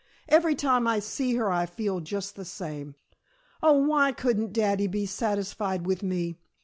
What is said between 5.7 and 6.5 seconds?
with me?